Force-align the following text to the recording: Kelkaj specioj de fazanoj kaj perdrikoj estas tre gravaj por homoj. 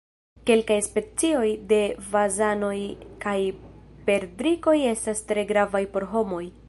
Kelkaj 0.49 0.75
specioj 0.85 1.49
de 1.73 1.81
fazanoj 2.13 2.75
kaj 3.25 3.37
perdrikoj 4.09 4.77
estas 4.97 5.23
tre 5.33 5.45
gravaj 5.53 5.83
por 5.97 6.09
homoj. 6.17 6.43